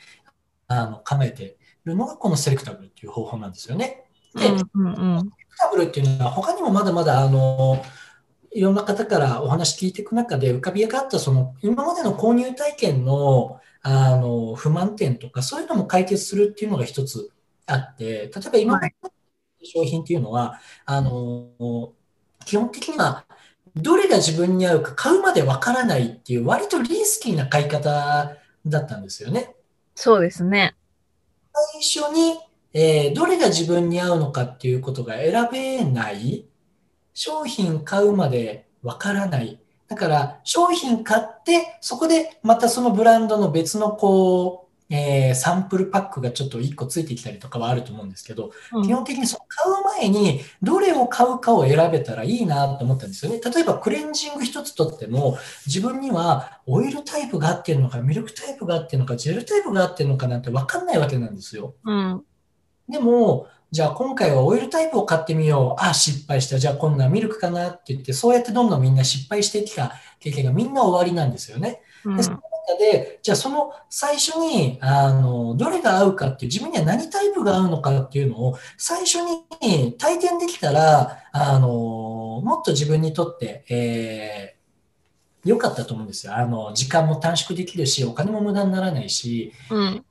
[0.67, 1.58] あの、考えて
[1.88, 4.05] るのがこのセレクタブルっていう方法なんですよね。
[4.35, 4.62] で、セレク
[5.59, 7.83] タブルっていうのは他にもまだまだあの
[8.53, 17.31] いろんな方からお話聞いていく中で浮かび上がったその今までの購入体験のあの不満点とかそういうのも解決するっていうのが一つ
[17.66, 19.11] あって例えば今までの
[19.62, 21.92] 商品っていうのは、あの
[22.44, 23.24] 基本的には
[23.77, 29.55] どれが自分に合うか買うまでわからないっていう割とリスキーな買い方だったんですよね。
[29.94, 30.74] そうですね。
[31.53, 32.39] 最初に、
[32.73, 36.47] えー、どれが自分に合うのかっていうことが選べない、
[37.15, 39.61] 商品買うまでわからない。
[39.89, 53.40] だから、商品買って、そこでまたそのブランドの別のこう、えー、サンプルパックがちょっと1個ついてきたりとかはあると思うんですけど、うん、基本的にその買う前にどれを買うかを選べたらいいなと思ったんですよね。
[53.40, 61.74] 例えばクレンジング一つとっても自分にはオイルタイプが合ってるのかミルクタイプが合ってるのかジェルタイプが合ってるのかなんて分かんないわけなんですよ。
[61.85, 62.24] うん、
[62.88, 65.85] でもじゃあ今回はオイルタイプを買ってみよう。
[65.85, 66.59] あ、失敗した。
[66.59, 71.83] じゃあ今度はミルクかなって言って、そうやってどんどんみんな失敗してきた経験がみんな終わりなんですよね。
[72.05, 72.40] うん、でその
[72.77, 79.17] で、じゃあその最初に、あの、どれが合うかっていう、自分には何タイプが合うのかっていうのを最初
[79.61, 86.37] に体験できたら、あの、もっと自分にとって、えー、良かったと思うんですよ。
[86.37, 90.03] あの、時間も短縮できるし、お金も無駄にならないし、うん、そういう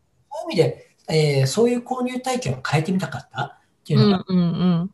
[0.45, 4.47] 意味で、えー、そういう購入体験を変えてみたかったっていうのが、うんうんう
[4.83, 4.91] ん、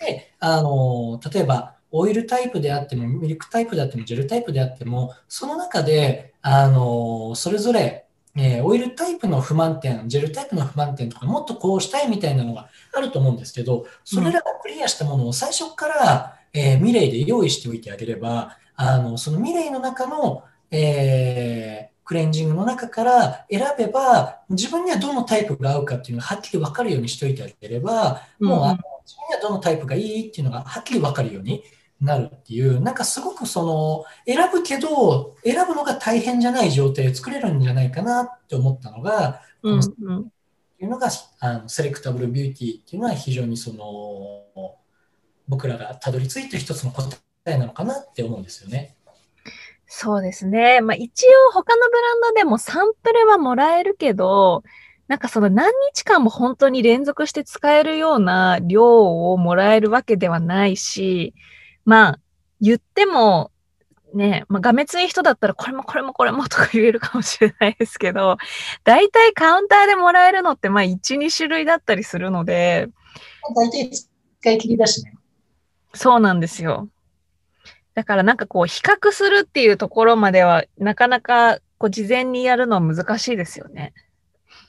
[0.00, 31.62] で、あの、例えば、オイルタイプであっても、ミルクタイプであっても、ジェルタイプであっても、その中で、あの、それぞれ、えー、オイルタイプの不満点、ジェルタイプの不満点とか、もっとこうしたいみたいなのがあると思うんですけど、それらをクリアしたものを最初から、えー、ミレイで用意しておいてあげれば、あの、そのミレイの中の、えー、クレンジングの中から選べば、自分にはどのタイプが合うかっていうのがはっきり分かるようにしておいてあげれば、もうあの自分にはどのタイプがいいっていうのがはっきり分かるように
[32.02, 39.84] なるっていう、なんかすごくその、選ぶけど、選ぶのが大変じゃない状態を作れるんじゃないかなって思ったのが、うんうん、っ
[40.78, 41.08] ていうのが、
[41.40, 44.74] あのセレクタブルビューティーっていうのは非常にその、
[45.48, 47.16] 僕らがたどり着いた一つの答
[47.50, 48.96] いなのかなって思うんですよね。
[49.86, 50.80] そうですね。
[50.80, 54.62] まあ一応他のブランドでもサンプルはもらえるけど、
[55.08, 61.34] なんかその何日間も本当に連続して使えるような量をもらえるわけではないし、
[61.84, 62.18] まあ
[62.60, 63.50] 言っても
[64.14, 68.36] ね、まあ、がめつい人だったらこれもこれもこれもとか言えるかもしれないですけど、
[68.84, 72.88] 大体カウンターでもらえるのってまあ1、2種類だったりするので。
[73.56, 75.14] 大体使い切りだしね。
[75.94, 76.88] そうなんですよ。
[77.94, 83.92] だからなんかこう比較するっていうところまではなかなかこう事前にやるのは難しいですよね。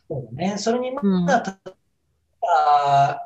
[0.10, 0.58] そうだね。
[0.58, 3.20] それにまた、うん、あ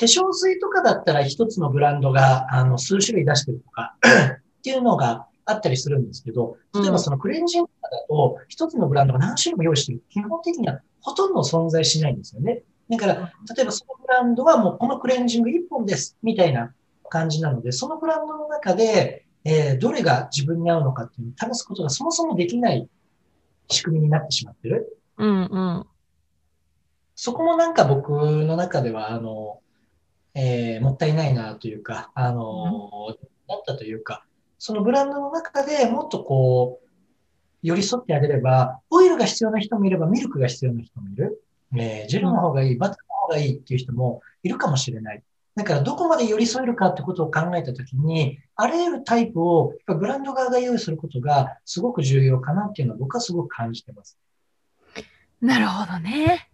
[0.00, 10.02] 化粧水とかだったら一つのブランドがあの数種類出してるとか っていうのがあったりするんですけど、例えばそのクレンジングだと一つのブランドが何種類も用意してる。
[10.08, 12.62] 基本的にはほとんど存在しないんですよね。
[12.88, 13.14] だから、
[13.54, 16.72] 例えばそのブランドはもうこのクレンジング1本ですみたいな
[17.10, 22.88] 感じなので、そのブランドの中で、えー、どれが自分に合うのかっていうのを試すことがそもそもできない
[23.68, 24.98] 仕組みになってしまってる。
[25.18, 25.86] うんうん。
[27.14, 29.60] そこもなんか僕の中では、あの、
[30.34, 33.16] えー、もったいないなというか、あの、
[33.48, 34.24] だったというか、
[34.58, 36.88] そのブランドの中でもっとこう、
[37.62, 41.42] 寄り添ってあげれば、オイルが必要な人もいれば、ミルクが必要な人もいる。
[41.76, 45.22] えー、ジェルの方がいい、バターの方がいいっていう人もいるかもしれない。
[45.56, 54.16] だからどこまで寄り添えるかってことを考えたときに、あらゆるタイプをやっぱブランド側が用意することがすごく重要かなっていうのは僕はすごく感じてます。
[55.40, 56.50] なるほどね。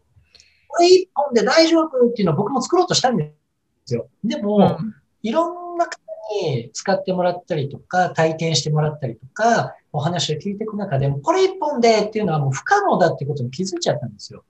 [0.69, 3.46] これ一本で大丈夫っていうのは僕も作ろうとしたんです
[3.95, 4.09] よ。
[4.25, 6.01] でも、うん、いろんな方
[6.43, 14.45] に使ってもらったりとか、体験してもらったりとか、お話を聞いていく中でも、これ一本でっていうのはもう不可能だってことに気づいちゃったんですよ。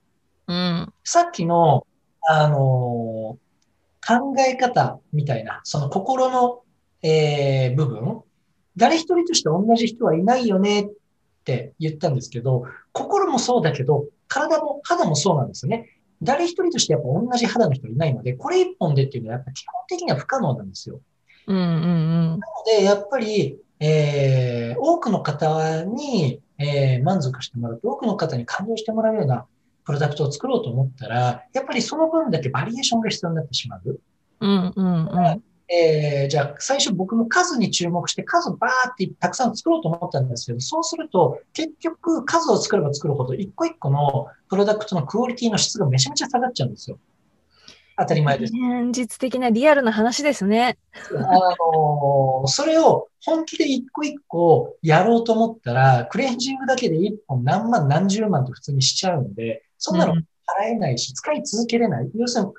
[0.48, 0.92] うん。
[1.04, 1.86] さっきの、
[2.28, 3.38] あの
[4.06, 6.62] 考え方みたいな、その心の、
[7.02, 8.22] えー、部分、
[8.76, 10.90] 誰一人として同じ人はいないよねっ
[11.44, 15.95] て言ったんですけど、心もそうだけど、体も肌もそうなんですよね。
[16.22, 21.00] 誰一人としてやっぱ同じ肌の人いないので、これ一本でっていうのはやっぱ基本的には不可能なんですよ。
[21.46, 21.80] うんうんうん。
[22.30, 29.46] なので、やっぱり、えー、多くの方に、えー、満足してもらうと、多くの方に感動してもらうような
[29.84, 34.00] プロダクトを作ろうと思ったら、やっぱりその分だけバリエーションが必要になってしまう。
[34.40, 35.42] うんうんうん。
[35.68, 46.98] えー、じゃあ、最初僕も数に注目して数バーってたくさん作ろうと思ったんですけど、そうすると、結局数を作れば作るほど、一個一個のプロダクトのクオリティの質がめちゃめちゃ下がっちゃうんですよ。
[47.98, 48.52] 当たり前です。
[48.52, 50.76] 現実的なリアルな話ですね。
[51.10, 60.18] あのー、それを本気で一個一個やろうと思ったら、クレンジングだけで一本何万何十万と普通にしちゃうんで、そんなの払
[60.72, 62.10] えないし、使い続けれない。
[62.14, 62.52] 要するに、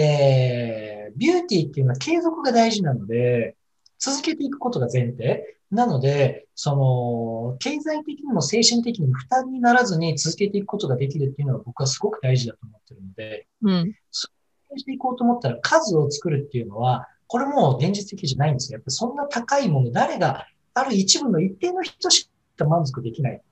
[0.00, 3.56] えー、ビューティーっていうのは継続が大事なので、
[3.98, 5.58] 続けていくことが前提。
[5.70, 6.74] なので、そ
[7.50, 13.94] の、経済的にも精神的にも負担にならずに続けていくことができるっていうのは僕はすごく大事だと思ってるので、うん。
[14.10, 14.28] そ
[14.76, 18.78] していこうと思ったら数を作るっていうのは、これも現実的じゃないんですよ。
[18.78, 23.42] やっぱそんな高いもの、誰が、ある一部の一定の人しか満足できない。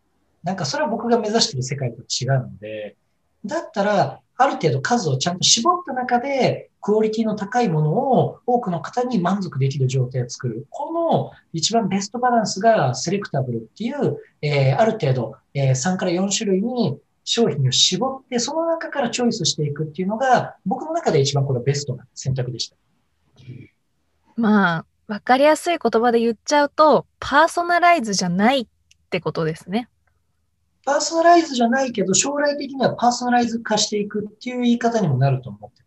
[0.44, 2.96] なんかそれは僕が目指している世界と違うので、
[3.44, 10.66] だったら、ある程度数をちゃんと絞った中で、クオリティの高いものを多くの方に満足できる状態を作る。
[10.70, 22.76] この一番ベストバランスがセレクタブルっていう、えー、ある程度、えー、3から4種類に商品を絞って、その中からチョイスしていくっていうのが、僕の中で一番これベストな選択でした。
[24.36, 28.66] まあ、わかりやすい言葉で言っちゃうと、パーソナライズじゃないっ
[29.10, 29.88] てことですね。
[30.86, 35.82] パーソナライズじゃないけど、将来的にはパーソナライズ化していくっていう言い方にもなると思って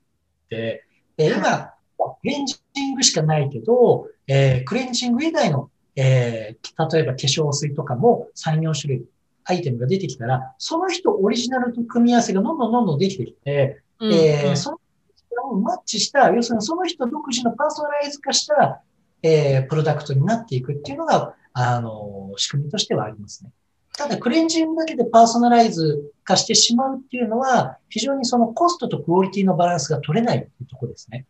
[0.49, 0.85] て、
[1.17, 2.55] え今、クレンジ
[2.91, 9.05] ングしかないけど、えー、クレンジング以外の、えー、例えば化粧水とかも3、4種類
[9.45, 14.79] アイテムが出てきたら、その人オリジナルと組み合わせがどんどんどんどんできてきて、うんうん、えー、その
[15.15, 18.81] 人をマッチした、要するにその人独自のパーソナライズ化した、
[19.23, 23.51] えー、プロダクトになっていくっていうのが、あの、仕組みとしてはありますね。
[23.99, 31.25] ただ、クレンジングだけでパーソナライズ化してしまうっていうのは、非常にそのコストとクオリティのバランスが取れないっていうところですね。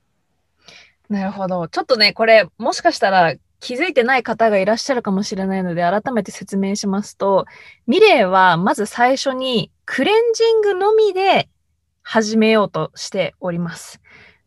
[1.09, 1.67] なるほど。
[1.67, 7.47] ちょっとね、これ、もしかしたら気づいてない方がいらっしゃるかもしれないので、改めて説明しますと、
[7.87, 11.49] ミレーはまず最初にクレンジングのみで
[12.03, 13.99] 始めようとしております。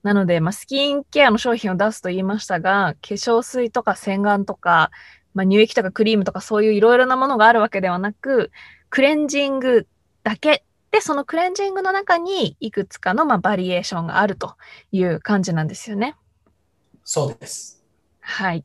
[0.04, 4.92] なので、まあ、スキンケアの商品を出すと言いましたが、化粧水とか洗顔とか、
[5.34, 8.50] まあ、乳液とかクリームとかそういういろいろなものがあるわけではなく、
[8.90, 9.86] クレンジング
[10.22, 14.56] だけで、そのクレンジングの中にいくつかのまあバリエーションがあると
[14.92, 16.16] いう感じなんですよね。
[17.04, 17.82] そうです。
[18.20, 18.64] はい。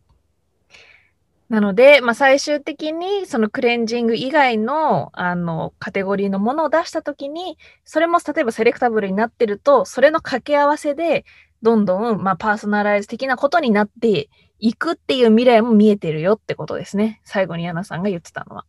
[1.50, 11.24] なので、まあ、最終的にそのクレンジング以外のあのカテゴリーのものを出したときに、それも例えばセレクタブルになってると、それの掛け合わせで、
[11.62, 17.22] どんどん、まあ、パーソナライズ的なことになっていくっていう未来も見えてるよってことですね。
[17.24, 18.66] 最後にヤナさんが言ってたのは。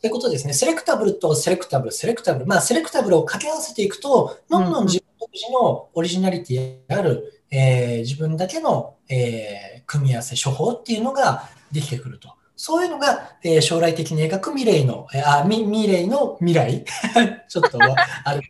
[0.00, 0.52] ということですね。
[0.52, 2.46] セレクタブルとセレクタブル、セレクタブル。
[2.46, 12.32] まあ、セレクタブルを掛け合わせていくと、どんどん自分独自のオリジナリティである、えー、自分だけの、えー、組み合わせ、処方っていうのができてくると。
[12.56, 16.84] そういうのが、えー、将来的に描く未来の、えー、あ、み、未来の未来
[17.48, 17.78] ちょっと、
[18.24, 18.42] ある。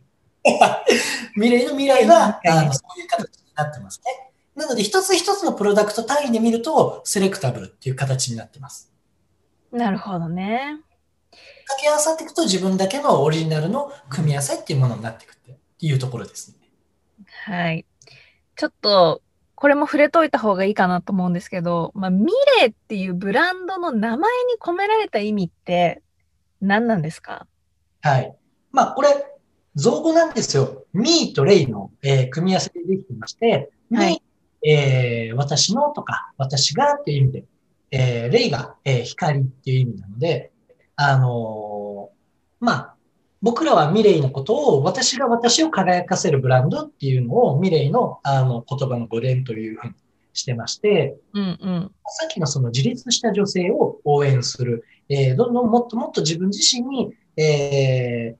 [1.35, 4.31] 未来の未来は、あの、そういう形になってますね。
[4.57, 8.93] なので、一つ一つのプロダクト単位で見ると、セレクタブルっていう形になってます。
[9.71, 10.81] なるほどね。
[11.31, 16.57] 掛け合わさっていくと、自分だけのオリジナルの組み合わせっていうものになっていくっていうところですね。
[17.45, 17.85] はい。
[18.57, 19.21] ちょっと、
[19.55, 22.27] これも触れといた方がいいかなと思うんですけど、まあ、ミ
[22.61, 24.27] レーっていうブランドの名前に
[24.61, 26.03] 込められた意味って
[26.61, 27.47] 何なんですか？
[28.01, 28.35] はい。
[28.73, 29.09] まあ、これ、
[29.75, 30.85] 造語なんですよ。
[30.95, 34.23] ミーとレイの、えー、組み合わせでできてまして、はい、
[34.65, 37.45] えー、私のとか、私がっていう意味で、
[37.91, 40.51] えー、レイが、えー、光っていう意味なので、
[40.97, 42.95] あのー、まあ、
[43.43, 49.95] 僕らはミレイのことを、私が私を輝かせるブランドっていうのを、ミレイのあの言葉の語源というふうに
[50.33, 58.37] してまして、うんうん、さっきのその自立した女性を応援する、えー、どんどんもっともっと自分自身に、えー、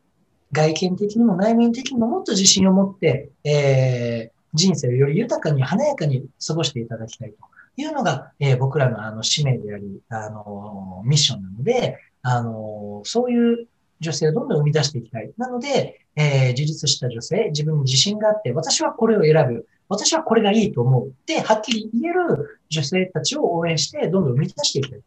[0.53, 7.37] 外見的にも内面的にももっと自信を持って、えー、人生をより豊かに華やかに過ごしていただきたいと
[7.77, 13.69] いうのが、えー、僕らのあの使命であり、あのミッションなので、あのそういう
[14.01, 15.31] 女性をどんどん生み出していきたい。
[15.37, 19.67] なので、えー、自立した女性、自分に自信があって、私はこれを選ぶ。
[19.89, 21.15] 私はこれがいいと思う。
[21.27, 25.05] で、はっきり言える女性たちを応援して、どんどん生み出していきたいと。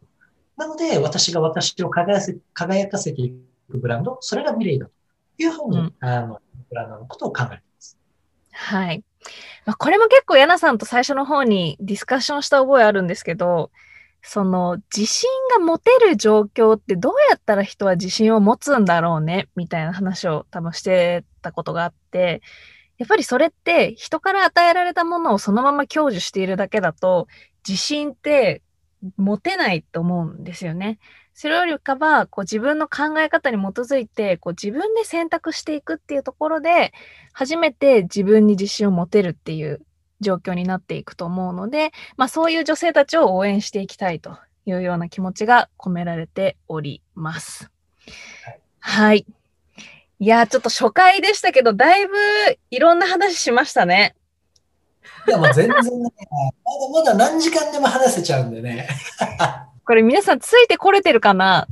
[0.56, 3.32] なので、私が私を輝せ輝かせてい
[3.70, 4.92] くブランド、それがミレイだと
[5.38, 7.98] いうふうに、うん、あの、ブランドのことを考えています。
[8.52, 9.02] はい。
[9.66, 13.70] まあ、これも結構、ヤナさんと最初の方にディスカッションした覚えあるんですけど、
[14.22, 19.48] その自信が持てる状況ってどうやったら人は自信を持つんだろうね？
[19.56, 22.42] みたいな話を多分してたことがあって、
[22.98, 27.28] やっぱりそれって人から与えられたものをそのまま享受しているだけだと
[27.66, 28.60] 自信って
[29.16, 30.98] 持てないと思うんですよね。
[31.40, 36.92] それよりかはこう自分の考え方に基づいてこう自分で選択していくっていうところで
[37.32, 39.80] 初めて自分に自信を持てるっていう
[40.20, 44.36] 状況になっていくと思うので、まあそういう女性たちを応援していきたいと
[44.66, 47.70] いうような気持ちが込められております。
[48.78, 49.24] はい。
[50.18, 52.12] いや、ちょっと初回でしたけど、だいぶ
[52.70, 54.14] いろんな話しましたね。
[55.26, 56.10] いや、もう全然ね、
[56.92, 58.90] まだまだ何時間でも話せちゃうんでね。
[59.90, 61.66] これ皆さんついてこれてるかな？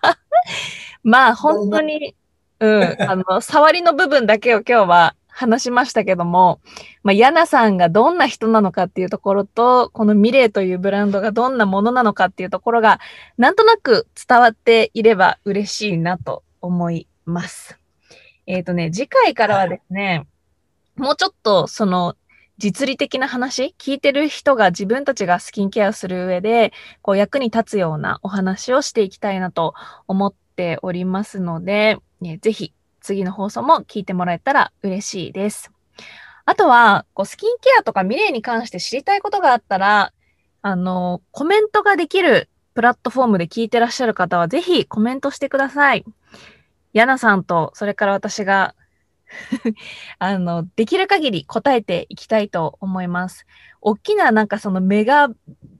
[1.02, 2.14] まあ本当に、
[2.60, 6.60] うん、あの、触りの部分だけを今日は話しましたけども、
[7.02, 13.00] まあ、ヤナさんがどんな人なのかっていうところと、このミレーというブランドがどんなものなのかっていうところが、
[13.38, 17.78] なんとなく伝わっていれば嬉しいなと思います。
[18.46, 20.26] えっ、ー、とね、次回からはですね、
[20.96, 22.16] もうちょっとその
[22.58, 29.74] 実利的な話、聞いてる人が自分たちがスキンケアする上で、こう役に立つようなお話をしていきたいなと
[30.06, 35.72] 思っておりますので、ね、ぜひ次の放送も聞いてもらえたら嬉しいです。
[36.46, 40.12] あとは、こうスキンケアとかミレーに関して知りたいことがあったら、
[40.62, 46.04] あの、コメントができるプラットフォームで聞いてらっしゃる方は、ぜひコメントしてください。
[46.92, 48.74] ヤナさんと、それから私が
[50.18, 53.46] あの、できる限り答えていきたいと思います。
[53.80, 55.28] 大きななんかそのメガ、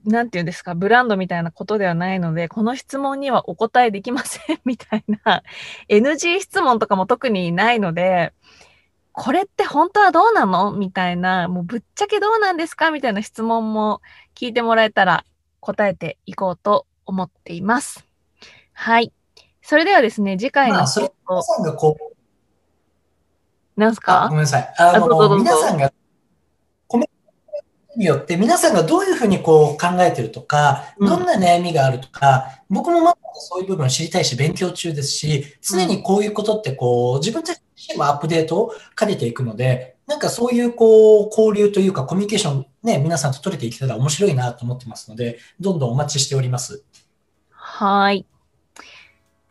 [0.05, 5.43] なんていうんですか、ブランドみたいなことではないので、この質問にはお答えできません みたいな
[5.89, 8.33] NG 質問とかも特にないので、
[9.11, 10.71] これって本当はどうなの？
[10.73, 12.91] みたいな、もうぶっちゃけどうなんですか？
[12.91, 14.01] みたいな質問も
[14.35, 15.23] 聞いてもらえたら
[15.61, 18.05] 答えていこうと思っています。
[18.73, 19.13] はい。
[19.61, 20.75] それではですね、次回の。
[20.75, 22.14] まあ、それ皆さんがこう、
[23.75, 24.27] なんすか？
[24.29, 24.73] ごめんなさい。
[24.77, 25.91] あの、皆さんが、
[26.87, 27.07] コメン
[27.93, 46.83] トによって皆さんがどういうふうにこう考えてるとか、どんな悩みがあるとか、うん、僕もまだそういう部分を知りたいし、勉強中ですし、常にこういうことってこう、自分たち自身もアップデートを兼ねていくので、なんかそういうこう、交流というかコミュニケーションね、皆さんと取れていけたら面白いなと思ってますので、どんどんお待ちしております。
[47.49, 48.25] はい。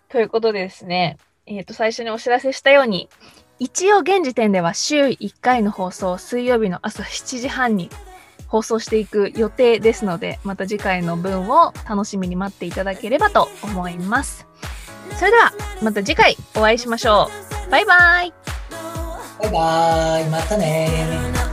[0.09, 3.09] ということでですね、えっ、ー、と、最初にお知らせしたように、
[3.59, 7.91] 一応現時点では週1回の放送、水曜日の朝7時半に
[8.49, 14.47] 放送していく予定ですので、また次回の分を楽しみに待っていただければと思います。
[15.17, 15.53] それでは、
[15.83, 17.31] また次回お会いしましょ
[17.69, 17.71] う。
[17.71, 18.33] バイバイ
[19.41, 20.31] バイバイ。
[20.31, 21.45] またね